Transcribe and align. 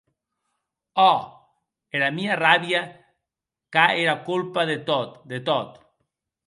Ò, 1.03 1.11
era 1.99 2.09
mia 2.17 2.39
ràbia 2.41 2.81
qu'a 3.73 3.85
era 4.03 4.15
colpa 4.33 4.61
de 4.73 4.79
tot!, 4.91 5.23
de 5.35 5.45
tot! 5.53 5.81